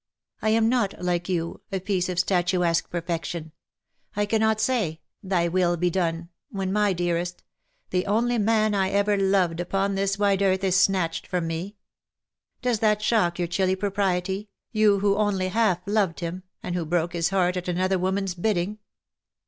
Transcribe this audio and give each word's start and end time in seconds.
I 0.41 0.49
am 0.49 0.67
not 0.67 0.99
like 0.99 1.29
you, 1.29 1.61
a 1.71 1.79
piece 1.79 2.09
of 2.09 2.17
statuesque 2.17 2.89
perfection. 2.89 3.51
I 4.15 4.25
cannot 4.25 4.59
say' 4.59 4.99
Thy 5.23 5.47
will 5.47 5.77
be 5.77 5.91
done/ 5.91 6.29
when 6.49 6.73
my 6.73 6.91
dearest— 6.91 7.43
the 7.91 8.07
only 8.07 8.39
man 8.39 8.71
T 8.71 8.77
ever 8.79 9.15
loved 9.15 9.59
upon 9.59 9.93
this 9.93 10.17
wide 10.17 10.41
earth 10.41 10.63
is 10.63 10.75
snatched 10.75 11.27
from 11.27 11.45
me. 11.45 11.75
Does 12.63 12.79
that 12.79 13.03
shock 13.03 13.37
your 13.37 13.47
chilly 13.47 13.75
propriety, 13.75 14.49
yon 14.71 15.01
who 15.01 15.17
only 15.17 15.49
half 15.49 15.81
loved 15.85 16.21
him, 16.21 16.45
and 16.63 16.73
who 16.73 16.83
broke 16.83 17.13
his 17.13 17.29
heart 17.29 17.55
at 17.55 17.67
another 17.67 17.99
woman^s 17.99 18.41
bidding 18.41 18.79